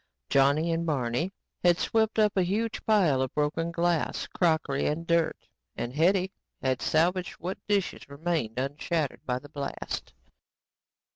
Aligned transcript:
Johnny 0.31 0.71
and 0.71 0.83
Barney 0.83 1.31
had 1.63 1.77
swept 1.77 2.17
up 2.17 2.35
a 2.35 2.41
huge 2.41 2.83
pile 2.87 3.21
of 3.21 3.31
broken 3.35 3.71
glass, 3.71 4.25
crockery 4.25 4.87
and 4.87 5.05
dirt 5.05 5.47
and 5.75 5.93
Hetty 5.93 6.31
had 6.59 6.81
salvaged 6.81 7.33
what 7.33 7.59
dishes 7.67 8.09
remained 8.09 8.57
unshattered 8.57 9.23
by 9.27 9.37
the 9.37 9.49
blast. 9.49 10.11